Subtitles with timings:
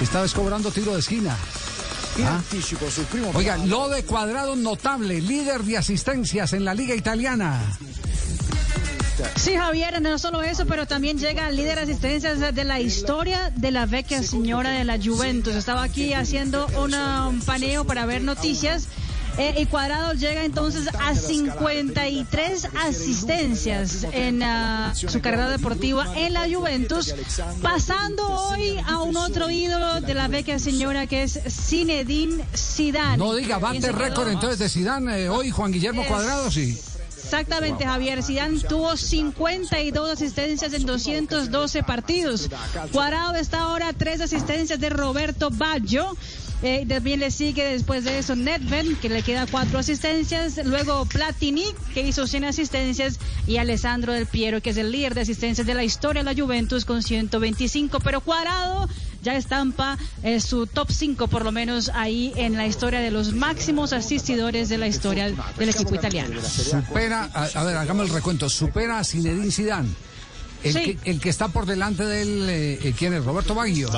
[0.00, 1.36] Esta vez cobrando tiro de esquina.
[3.10, 7.60] primo Oiga, lo de Cuadrado notable, líder de asistencias en la Liga Italiana.
[9.36, 13.50] Sí, Javier, no solo eso, pero también llega al líder de asistencias de la historia
[13.54, 15.54] de la vecchia señora de la Juventus.
[15.54, 18.88] Estaba aquí haciendo una- un paneo para ver noticias.
[19.38, 24.42] Eh, y Cuadrado llega entonces a 53 asistencias en
[24.94, 27.14] su carrera deportiva en la Juventus,
[27.62, 33.16] pasando hoy a un otro ídolo de la vecchia señora que es Zinedine Zidane.
[33.18, 36.78] No diga, bate récord entonces de Zidane eh, hoy, Juan Guillermo Es- Cuadrado, sí.
[37.24, 38.22] Exactamente, Javier.
[38.22, 42.48] Zidane tuvo 52 asistencias en 212 partidos.
[42.92, 46.16] Cuadrado está ahora a tres asistencias de Roberto Baggio.
[46.62, 50.58] Eh, también le sigue después de eso Nedved, que le queda cuatro asistencias.
[50.64, 53.18] Luego Platini, que hizo 100 asistencias.
[53.46, 56.40] Y Alessandro Del Piero, que es el líder de asistencias de la historia de la
[56.40, 58.00] Juventus con 125.
[58.00, 58.88] Pero Cuadrado
[59.22, 63.32] ya estampa eh, su top 5 por lo menos ahí en la historia de los
[63.32, 66.40] máximos asistidores de la historia del equipo italiano.
[66.42, 69.88] Supera, a, a ver, hagamos el recuento, supera a Zinedine Zidane.
[70.64, 70.96] El, Sí.
[70.96, 73.24] que, el que está por delante de él, eh, eh, ¿quién es?
[73.24, 73.90] Roberto Baggio.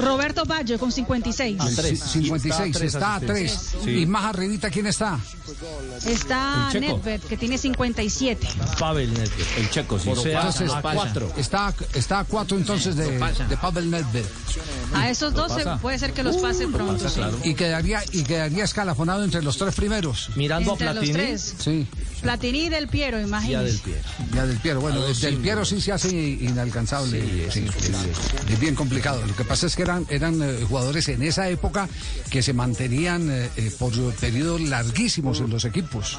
[0.00, 1.58] Roberto Baggio con 56.
[1.74, 3.74] Sí, 56, está a 3.
[3.86, 5.18] Y más arribita, ¿quién está?
[6.06, 8.46] Está Nedved que tiene 57.
[8.78, 10.10] Pavel Nedved, el checo, sí.
[10.10, 11.32] Entonces, a cuatro.
[11.36, 14.24] Está, está a 4 entonces de, de Pavel Nedved.
[14.94, 17.08] A esos dos se- puede ser que los pase pronto.
[17.08, 17.20] sí.
[17.44, 20.30] Y quedaría, y quedaría escalafonado entre los tres primeros.
[20.36, 21.54] Mirando Entre a los Platini tres.
[21.58, 21.86] Sí,
[22.22, 23.78] Platini y Del Piero, y a Del.
[23.78, 24.00] Piero.
[24.34, 24.80] ya del Piero.
[24.80, 27.50] Bueno, del Piero sí se hace inalcanzable.
[27.50, 29.24] Sí, es, es bien complicado.
[29.26, 31.88] Lo que pasa es que eran, eran eh, jugadores en esa época
[32.30, 36.18] que se mantenían eh, eh, por periodos larguísimos en los equipos.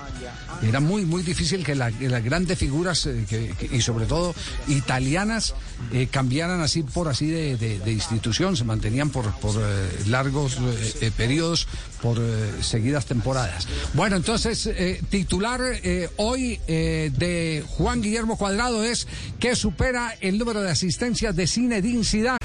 [0.63, 4.05] Era muy, muy difícil que, la- que las grandes figuras, eh, que- que- y sobre
[4.05, 4.33] todo
[4.67, 5.53] italianas,
[5.91, 10.57] eh, cambiaran así por así de, de- de institución, se mantenían por, por eh, largos
[10.57, 11.67] eh, eh, periodos,
[12.01, 13.67] por eh, seguidas temporadas.
[13.93, 19.07] Bueno, entonces, eh, titular eh, hoy eh, de Juan Guillermo Cuadrado es
[19.39, 22.37] que supera el número de asistencias de Zinedine Zidane.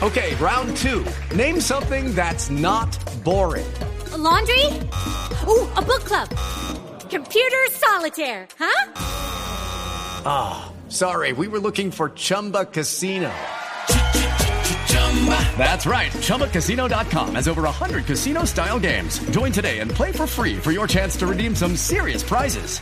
[0.00, 1.02] Okay, round two.
[1.34, 2.88] Name something that's not
[3.24, 3.64] boring.
[4.12, 4.68] A laundry?
[5.46, 6.28] Ooh, a book club.
[7.14, 8.92] Computer solitaire, huh?
[10.26, 13.32] Ah, sorry, we were looking for Chumba Casino.
[15.56, 16.10] That's right.
[16.10, 19.20] ChumbaCasino.com has over 100 casino style games.
[19.30, 22.80] Join today and play for free for your chance to redeem some serious prizes.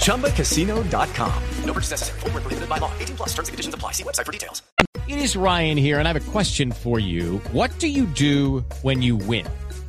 [0.00, 1.42] ChumbaCasino.com.
[1.64, 2.18] No purchase necessary.
[2.18, 2.90] Void were prohibited by law.
[2.98, 3.92] 18 plus terms and conditions apply.
[3.92, 4.62] See website for details.
[5.06, 7.38] It is Ryan here, and I have a question for you.
[7.52, 9.46] What do you do when you win?